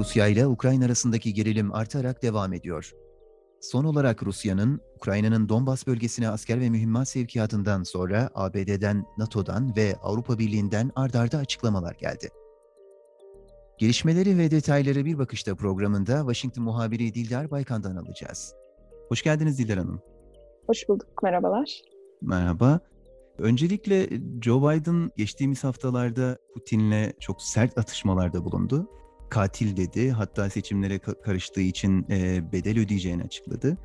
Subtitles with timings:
[0.00, 2.92] Rusya ile Ukrayna arasındaki gerilim artarak devam ediyor.
[3.60, 10.38] Son olarak Rusya'nın, Ukrayna'nın Donbas bölgesine asker ve mühimmat sevkiyatından sonra ABD'den, NATO'dan ve Avrupa
[10.38, 12.28] Birliği'nden ardarda açıklamalar geldi.
[13.78, 18.54] Gelişmeleri ve detayları bir bakışta programında Washington muhabiri Dildar Baykan'dan alacağız.
[19.08, 20.00] Hoş geldiniz Dildar Hanım.
[20.66, 21.82] Hoş bulduk, merhabalar.
[22.22, 22.80] Merhaba.
[23.38, 24.08] Öncelikle
[24.42, 28.88] Joe Biden geçtiğimiz haftalarda Putin'le çok sert atışmalarda bulundu
[29.30, 30.10] katil dedi.
[30.10, 33.76] Hatta seçimlere karıştığı için e, bedel ödeyeceğini açıkladı.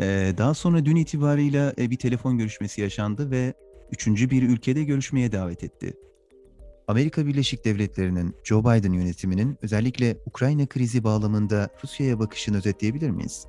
[0.00, 3.54] E, daha sonra dün itibarıyla e, bir telefon görüşmesi yaşandı ve
[3.92, 5.94] üçüncü bir ülkede görüşmeye davet etti.
[6.88, 13.46] Amerika Birleşik Devletleri'nin Joe Biden yönetiminin özellikle Ukrayna krizi bağlamında Rusya'ya bakışını özetleyebilir miyiz?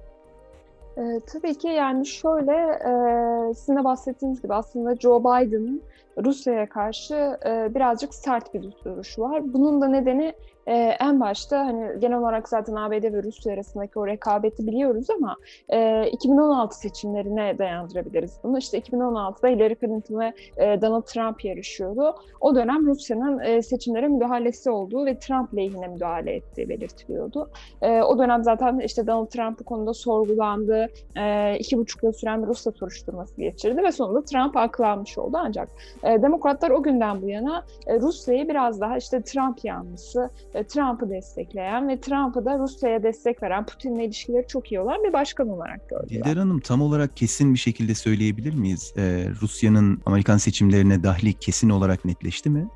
[0.97, 5.81] E, tabii ki yani şöyle e, sizin de bahsettiğiniz gibi aslında Joe Biden'ın
[6.25, 9.53] Rusya'ya karşı e, birazcık sert bir duruşu var.
[9.53, 10.33] Bunun da nedeni
[10.69, 15.35] e, en başta hani genel olarak zaten ABD ve Rusya arasındaki o rekabeti biliyoruz ama
[15.69, 18.57] e, 2016 seçimlerine dayandırabiliriz bunu.
[18.57, 22.15] İşte 2016'da Hillary Clinton ve e, Donald Trump yarışıyordu.
[22.41, 27.49] O dönem Rusya'nın e, seçimlere müdahalesi olduğu ve Trump lehine müdahale ettiği belirtiliyordu.
[27.81, 30.89] E, o dönem zaten işte Donald Trump bu konuda sorgulandı.
[31.17, 35.37] E, iki buçuk yıl süren bir Rusya soruşturması geçirdi ve sonunda Trump aklanmış oldu.
[35.39, 35.69] Ancak
[36.03, 41.09] e, demokratlar o günden bu yana e, Rusya'yı biraz daha işte Trump yanlısı, e, Trump'ı
[41.09, 45.89] destekleyen ve Trump'ı da Rusya'ya destek veren, Putin'le ilişkileri çok iyi olan bir başkan olarak
[45.89, 46.23] gördüler.
[46.23, 48.93] Dilder Hanım tam olarak kesin bir şekilde söyleyebilir miyiz?
[48.97, 52.67] Ee, Rusya'nın Amerikan seçimlerine dahli kesin olarak netleşti mi?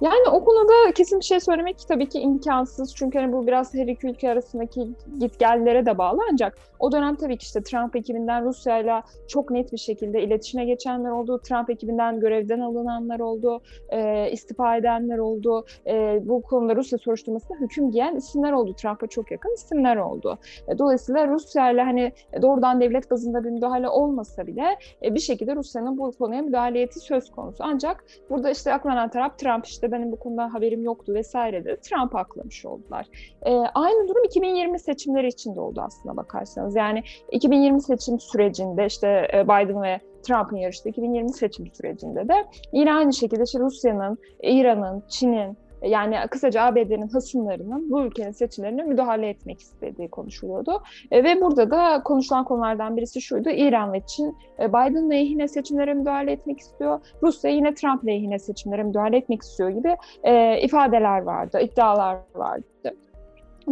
[0.00, 2.94] Yani o konuda kesin bir şey söylemek tabii ki imkansız.
[2.94, 6.20] Çünkü hani bu biraz her iki ülke arasındaki gitgellere de bağlı.
[6.32, 11.10] Ancak o dönem tabii ki işte Trump ekibinden Rusya'yla çok net bir şekilde iletişime geçenler
[11.10, 11.40] oldu.
[11.44, 13.62] Trump ekibinden görevden alınanlar oldu.
[13.88, 15.64] E, istifa edenler oldu.
[15.86, 18.74] E, bu konuda Rusya soruşturmasında hüküm giyen isimler oldu.
[18.74, 20.38] Trump'a çok yakın isimler oldu.
[20.68, 22.12] E, dolayısıyla Rusya'yla hani
[22.42, 27.30] doğrudan devlet bazında bir müdahale olmasa bile e, bir şekilde Rusya'nın bu konuya müdahaleti söz
[27.30, 27.64] konusu.
[27.66, 32.16] Ancak burada işte aklanan taraf Trump işte benim bu konuda haberim yoktu vesaire de Trump
[32.16, 33.06] aklamış oldular.
[33.42, 36.76] E, aynı durum 2020 seçimleri için de oldu aslında bakarsanız.
[36.76, 37.02] Yani
[37.32, 43.12] 2020 seçim sürecinde işte e, Biden ve Trump'ın yarıştığı 2020 seçim sürecinde de yine aynı
[43.12, 50.08] şekilde işte Rusya'nın, İran'ın, Çin'in yani kısaca ABD'nin hasımlarının bu ülkenin seçimlerine müdahale etmek istediği
[50.08, 50.82] konuşuluyordu.
[51.10, 53.50] E, ve burada da konuşulan konulardan birisi şuydu.
[53.50, 57.00] İran ve Çin e, Biden lehine seçimlere müdahale etmek istiyor.
[57.22, 62.94] Rusya yine Trump lehine seçimlere müdahale etmek istiyor gibi e, ifadeler vardı, iddialar vardı.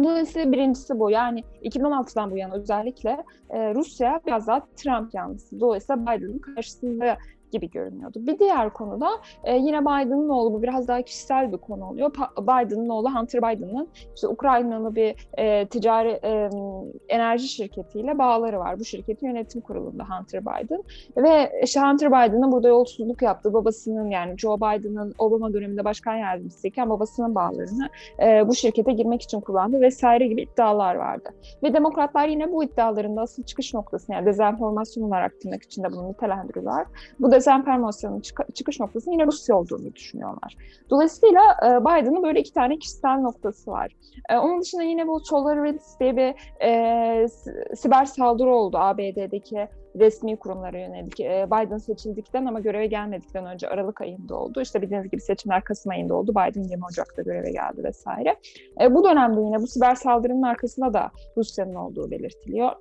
[0.03, 1.11] Dolayısıyla birincisi bu.
[1.11, 5.59] Yani 2016'dan bu yana özellikle e, Rusya biraz daha Trump yanlısı.
[5.59, 7.17] Dolayısıyla Biden'ın karşısında
[7.51, 8.19] gibi görünüyordu.
[8.27, 9.09] Bir diğer konuda
[9.43, 12.11] e, yine Biden'ın oğlu bu biraz daha kişisel bir konu oluyor.
[12.41, 16.49] Biden'ın oğlu Hunter Biden'ın işte Ukraynalı bir e, ticari e,
[17.09, 18.79] enerji şirketiyle bağları var.
[18.79, 20.83] Bu şirketin yönetim kurulunda Hunter Biden
[21.17, 26.89] ve işte Hunter Biden'ın burada yolsuzluk yaptığı babasının yani Joe Biden'ın Obama döneminde başkan yardımcısıyken
[26.89, 27.89] babasının bağlarını
[28.23, 31.29] e, bu şirkete girmek için kullandı vesaire gibi iddialar vardı.
[31.63, 36.09] Ve demokratlar yine bu iddiaların da asıl çıkış noktasını yani dezenformasyon olarak tırnak içinde bunu
[36.09, 36.85] nitelendiriyorlar.
[37.19, 40.55] Bu da dezenformasyonun çık- çıkış noktasının yine Rusya olduğunu düşünüyorlar.
[40.89, 43.95] Dolayısıyla e, Biden'ın böyle iki tane kişisel noktası var.
[44.29, 46.35] E, onun dışında yine bu SolarWinds diye bir
[46.65, 47.27] e,
[47.75, 49.67] siber saldırı oldu ABD'deki
[49.99, 51.19] resmi kurumlara yönelik.
[51.19, 54.61] E, Biden seçildikten ama göreve gelmedikten önce Aralık ayında oldu.
[54.61, 56.31] İşte bildiğiniz gibi seçimler Kasım ayında oldu.
[56.31, 58.35] Biden 20 Ocak'ta göreve geldi vesaire.
[58.81, 62.71] E, bu dönemde yine bu siber saldırının arkasında da Rusya'nın olduğu belirtiliyor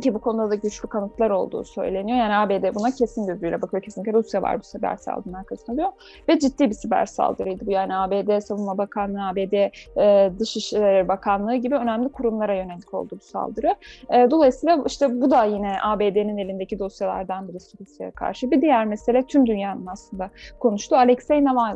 [0.00, 2.18] ki bu konuda da güçlü kanıtlar olduğu söyleniyor.
[2.18, 3.82] Yani ABD buna kesin gözüyle bakıyor.
[3.82, 5.88] Kesinlikle Rusya var bu siber saldırının arkasında diyor.
[6.28, 7.70] Ve ciddi bir siber saldırıydı bu.
[7.70, 13.74] Yani ABD Savunma Bakanlığı, ABD e, Dışişleri Bakanlığı gibi önemli kurumlara yönelik oldu bu saldırı.
[14.10, 18.50] E, dolayısıyla işte bu da yine ABD'nin elindeki dosyalardan birisi Rusya'ya karşı.
[18.50, 20.30] Bir diğer mesele tüm dünyanın aslında
[20.60, 21.72] konuştuğu Alexei Navalny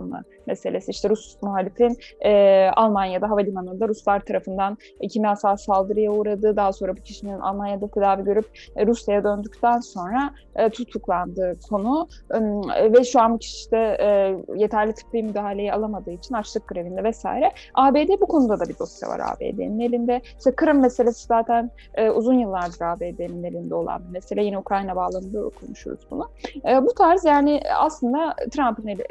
[0.47, 0.91] meselesi.
[0.91, 4.79] İşte Rus muhalifin e, Almanya'da havalimanında Ruslar tarafından
[5.11, 10.71] kimyasal saldırıya uğradığı, daha sonra bu kişinin Almanya'da tedavi görüp e, Rusya'ya döndükten sonra e,
[10.71, 17.05] tutuklandığı konu e, ve şu an işte e, yeterli tıbbi müdahaleyi alamadığı için açlık grevinde
[17.05, 17.53] vesaire.
[17.75, 20.21] ABD bu konuda da bir dosya var ABD'nin elinde.
[20.39, 21.71] İşte Kırım meselesi zaten
[22.15, 24.45] uzun yıllardır ABD'nin elinde olan bir mesele.
[24.45, 26.31] Yine Ukrayna bağlamında konuşuruz bunu.
[26.83, 29.05] Bu tarz yani aslında Trump'ın eli,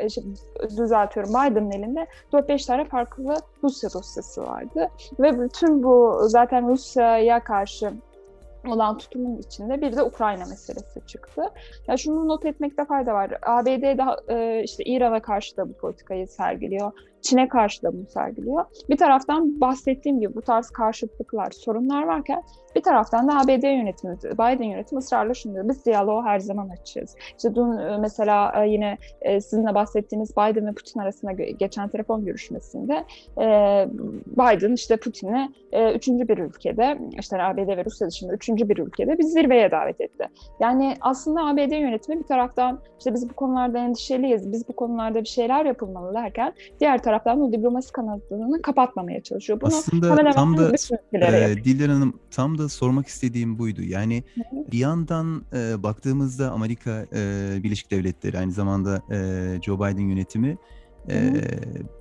[0.77, 4.89] düzeltiyorum Biden'ın elinde 4-5 tane farklı Rusya dosyası vardı.
[5.19, 7.93] Ve bütün bu zaten Rusya'ya karşı
[8.67, 11.41] olan tutumun içinde bir de Ukrayna meselesi çıktı.
[11.87, 13.31] Ya şunu not etmekte fayda var.
[13.41, 16.91] ABD daha e, işte İran'a karşı da bu politikayı sergiliyor.
[17.25, 18.65] Çin'e karşı da bunu sergiliyor.
[18.89, 22.43] Bir taraftan bahsettiğim gibi bu tarz karşıtlıklar, sorunlar varken
[22.75, 25.69] bir taraftan da ABD yönetimi, Biden yönetimi ısrarla şunu diyor.
[25.69, 27.15] Biz diyaloğu her zaman açacağız.
[27.37, 32.25] İşte dün e, mesela e, yine e, sizinle bahsettiğiniz Biden ve Putin arasında geçen telefon
[32.25, 33.05] görüşmesinde
[34.27, 35.51] Biden işte Putin'i
[35.95, 40.27] üçüncü bir ülkede, işte ABD ve Rusya dışında üçüncü bir ülkede bir zirveye davet etti.
[40.59, 45.27] Yani aslında ABD yönetimi bir taraftan işte biz bu konularda endişeliyiz, biz bu konularda bir
[45.27, 49.61] şeyler yapılmalı derken diğer taraftan bu diplomasi kanadını kapatmamaya çalışıyor.
[49.61, 50.71] Bunu Aslında tam da
[51.13, 53.81] e, Dilber Hanım tam da sormak istediğim buydu.
[53.81, 54.71] Yani Hı-hı.
[54.71, 60.57] bir yandan e, baktığımızda Amerika e, Birleşik Devletleri aynı zamanda e, Joe Biden yönetimi
[61.09, 61.33] e,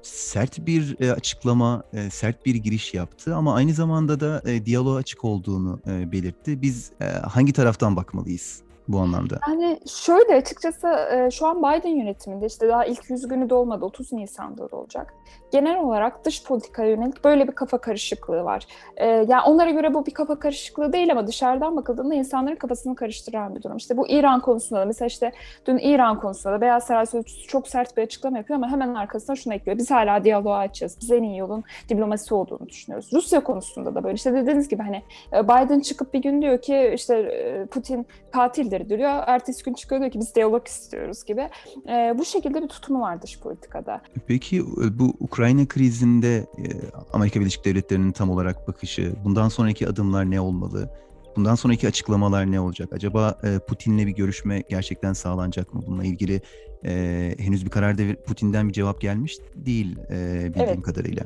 [0.03, 4.97] sert bir e, açıklama, e, sert bir giriş yaptı ama aynı zamanda da e, diyaloğa
[4.97, 6.63] açık olduğunu e, belirtti.
[6.63, 8.63] Biz e, hangi taraftan bakmalıyız?
[8.89, 9.39] Bu anlamda?
[9.49, 14.13] Yani şöyle açıkçası e, şu an Biden yönetiminde işte daha ilk 100 günü dolmadı 30
[14.13, 15.15] Nisan'da olacak.
[15.51, 18.67] Genel olarak dış politikaya yönelik böyle bir kafa karışıklığı var.
[18.97, 23.55] E, yani onlara göre bu bir kafa karışıklığı değil ama dışarıdan bakıldığında insanların kafasını karıştıran
[23.55, 23.77] bir durum.
[23.77, 25.33] İşte bu İran konusunda da mesela işte
[25.67, 29.37] dün İran konusunda da Beyaz Saray Sözcüsü çok sert bir açıklama yapıyor ama hemen arkasına
[29.37, 29.79] şunu ekliyor.
[29.79, 30.99] Biz hala diyaloğa açacağız.
[31.01, 33.11] Biz en iyi yolun diplomasi olduğunu düşünüyoruz.
[33.13, 34.15] Rusya konusunda da böyle.
[34.15, 35.03] İşte dediğiniz gibi hani
[35.33, 37.15] e, Biden çıkıp bir gün diyor ki işte
[37.71, 39.23] Putin katil duruyor.
[39.27, 41.49] Ertesi gün çıkıyor diyor ki biz diyalog istiyoruz gibi.
[41.89, 44.03] E, bu şekilde bir tutumu var dış politikada.
[44.27, 46.65] Peki e, bu Ukrayna krizinde e,
[47.13, 50.91] Amerika Birleşik Devletleri'nin tam olarak bakışı, bundan sonraki adımlar ne olmalı?
[51.37, 52.93] Bundan sonraki açıklamalar ne olacak?
[52.93, 55.83] Acaba e, Putin'le bir görüşme gerçekten sağlanacak mı?
[55.87, 56.41] Bununla ilgili
[56.85, 60.83] e, henüz bir karar devir, Putin'den bir cevap gelmiş değil e, bildiğim evet.
[60.83, 61.25] kadarıyla.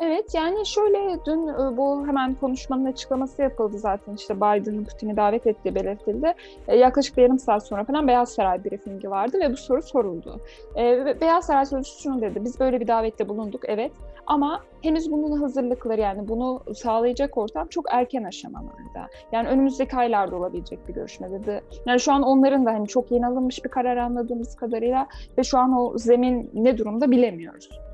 [0.00, 5.46] Evet yani şöyle dün e, bu hemen konuşmanın açıklaması yapıldı zaten işte Biden'ın Putin'i davet
[5.46, 6.34] ettiği belirtildi.
[6.68, 10.40] E, yaklaşık bir yarım saat sonra falan Beyaz Saray briefingi vardı ve bu soru soruldu.
[10.76, 13.92] E, Beyaz Saray sözcüsü şunu dedi biz böyle bir davette bulunduk evet
[14.26, 19.08] ama henüz bunun hazırlıkları yani bunu sağlayacak ortam çok erken aşamalarda.
[19.32, 21.60] Yani önümüzdeki aylarda olabilecek bir görüşme dedi.
[21.86, 25.06] Yani şu an onların da hani çok yeni alınmış bir karar anladığımız kadarıyla
[25.38, 27.87] ve şu an o zemin ne durumda bilemiyoruz.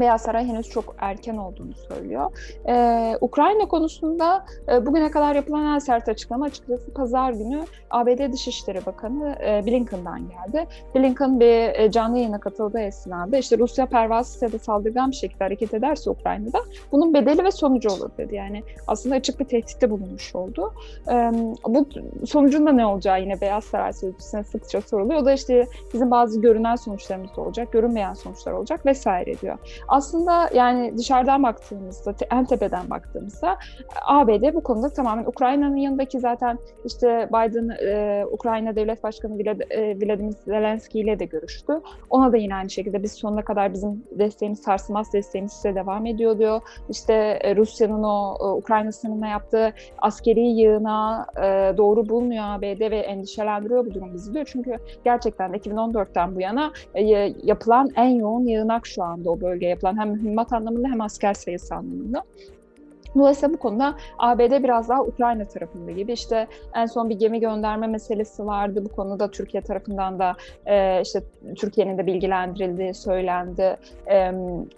[0.00, 2.30] Beyaz Saray henüz çok erken olduğunu söylüyor.
[2.68, 8.86] Ee, Ukrayna konusunda e, bugüne kadar yapılan en sert açıklama açıkçası pazar günü ABD Dışişleri
[8.86, 10.66] Bakanı e, Blinken'dan geldi.
[10.94, 15.44] Blinken bir e, canlı yayına katıldığı esnada işte Rusya pervasız ya da saldırgan bir şekilde
[15.44, 16.58] hareket ederse Ukrayna'da
[16.92, 18.34] bunun bedeli ve sonucu olur dedi.
[18.34, 20.72] Yani aslında açık bir tehditte bulunmuş oldu.
[21.08, 21.12] E,
[21.68, 21.86] bu
[22.26, 25.20] sonucunda ne olacağı yine Beyaz Saray sözcüsüne sıkça soruluyor.
[25.20, 29.58] O da işte bizim bazı görünen sonuçlarımız da olacak, görünmeyen sonuçlar olacak vesaire diyor.
[29.88, 33.58] Aslında yani dışarıdan baktığımızda, en tepeden baktığımızda
[34.02, 40.32] ABD bu konuda tamamen Ukrayna'nın yanındaki zaten işte Biden e, Ukrayna Devlet Başkanı e, Vladimir
[40.32, 41.72] Zelenski ile de görüştü.
[42.10, 46.38] Ona da yine aynı şekilde biz sonuna kadar bizim desteğimiz, sarsılmaz desteğimiz size devam ediyor
[46.38, 46.60] diyor.
[46.88, 52.98] İşte e, Rusya'nın o e, Ukrayna sınırına yaptığı askeri yığına e, doğru bulmuyor ABD ve
[52.98, 54.44] endişelendiriyor bu durum bizi diyor.
[54.52, 57.02] Çünkü gerçekten 2014'ten bu yana e,
[57.42, 61.74] yapılan en yoğun yığınak şu anda o bölgeye yapılan hem mühimmat anlamında hem asker sayısı
[61.74, 62.24] anlamında.
[63.14, 66.12] Dolayısıyla bu konuda ABD biraz daha Ukrayna tarafında gibi.
[66.12, 68.84] İşte en son bir gemi gönderme meselesi vardı.
[68.84, 70.36] Bu konuda Türkiye tarafından da
[70.66, 71.22] e, işte
[71.56, 73.76] Türkiye'nin de bilgilendirildiği söylendi
[74.06, 74.32] e,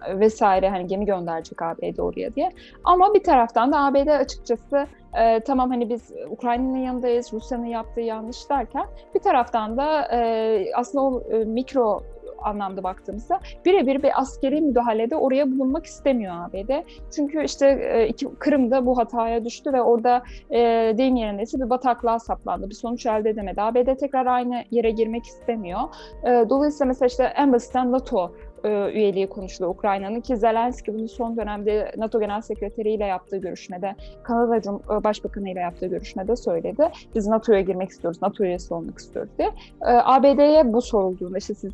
[0.09, 0.69] vesaire.
[0.69, 2.53] Hani gemi gönderecek ABD oraya diye.
[2.85, 8.51] Ama bir taraftan da ABD açıkçası e, tamam hani biz Ukrayna'nın yanındayız, Rusya'nın yaptığı yanlış
[8.51, 12.03] derken bir taraftan da e, aslında o e, mikro
[12.39, 16.71] anlamda baktığımızda birebir bir askeri müdahalede oraya bulunmak istemiyor ABD.
[17.17, 20.59] Çünkü işte e, iki, Kırım'da bu hataya düştü ve orada e,
[20.99, 22.71] deyim yerindeyse bir bataklığa saplandı.
[22.71, 23.63] Bir sonuç elde edemedi.
[23.63, 25.81] ABD tekrar aynı yere girmek istemiyor.
[26.25, 28.33] E, dolayısıyla mesela işte en basitten NATO
[28.65, 33.95] e, üyeliği konuşuluyor Ukrayna'nın ki Zelenski bunu son dönemde NATO Genel Sekreteri ile yaptığı görüşmede,
[34.23, 36.89] Kanada e, Başbakanı ile yaptığı görüşmede söyledi.
[37.15, 39.49] Biz NATO'ya girmek istiyoruz, NATO üyesi olmak istiyoruz diye.
[39.83, 41.73] E, ABD'ye bu sorulduğunda işte siz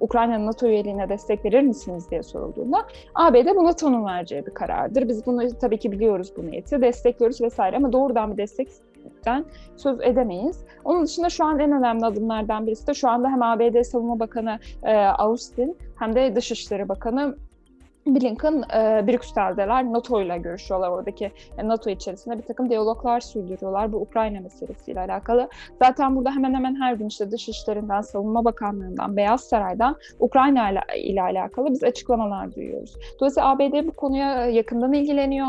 [0.00, 5.08] Ukrayna'nın NATO üyeliğine destek verir misiniz diye sorulduğunda ABD buna tanım vereceği bir karardır.
[5.08, 8.68] Biz bunu tabii ki biliyoruz bu niyeti, destekliyoruz vesaire ama doğrudan bir destek
[9.02, 9.44] gerçekten
[9.76, 10.64] söz edemeyiz.
[10.84, 14.58] Onun dışında şu an en önemli adımlardan birisi de şu anda hem ABD Savunma Bakanı
[14.82, 17.36] e, Austin hem de Dışişleri Bakanı
[18.06, 19.92] Blinken e, Brüksel'deler.
[19.92, 25.48] NATO ile görüşüyorlar oradaki e, NATO içerisinde bir takım diyaloglar sürdürüyorlar bu Ukrayna meselesiyle alakalı.
[25.78, 31.22] Zaten burada hemen hemen her gün işte Dışişlerinden, Savunma Bakanlığı'ndan, Beyaz Saray'dan Ukrayna ile, ile
[31.22, 32.96] alakalı biz açıklamalar duyuyoruz.
[33.20, 35.48] Dolayısıyla ABD bu konuya yakından ilgileniyor.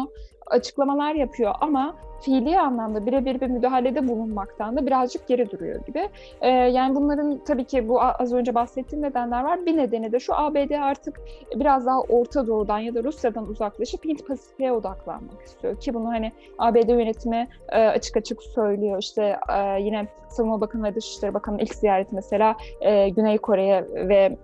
[0.52, 6.10] Açıklamalar yapıyor ama fiili anlamda birebir bir müdahalede bulunmaktan da birazcık geri duruyor gibi.
[6.42, 9.66] Ee, yani bunların tabii ki bu az önce bahsettiğim nedenler var.
[9.66, 11.22] Bir nedeni de şu ABD artık
[11.56, 16.32] biraz daha Orta Doğu'dan ya da Rusya'dan uzaklaşıp Hint Pasifik'e odaklanmak istiyor ki bunu hani
[16.58, 18.98] ABD yönetimi e, açık açık söylüyor.
[19.00, 24.38] İşte e, yine Savunma Bakanı ve Dışişleri Bakanı ilk ziyareti mesela e, Güney Kore'ye ve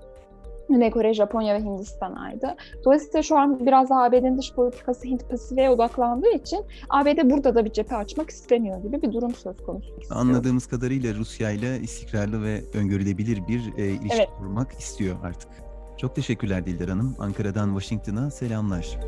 [0.70, 2.56] Güney Kore, Japonya ve Hindistan'aydı.
[2.86, 7.74] Dolayısıyla şu an biraz ABD'nin dış politikası Hint Pasifik'e odaklandığı için ABD burada da bir
[7.74, 9.90] cephe açmak istemiyor gibi bir durum söz konusu.
[10.02, 10.22] İstiyor.
[10.22, 14.30] Anladığımız kadarıyla Rusya ile istikrarlı ve öngörülebilir bir e, ilişki evet.
[14.38, 15.50] kurmak istiyor artık.
[15.98, 17.16] Çok teşekkürler Dildar Hanım.
[17.20, 19.00] Ankara'dan Washington'a selamlar.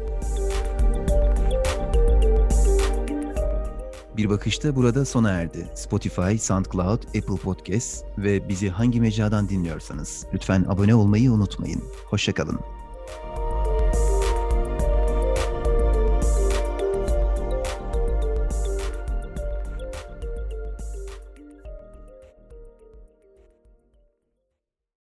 [4.19, 5.67] Bir bakışta burada sona erdi.
[5.75, 11.83] Spotify, SoundCloud, Apple Podcast ve bizi hangi mecradan dinliyorsanız lütfen abone olmayı unutmayın.
[12.05, 12.59] Hoşçakalın.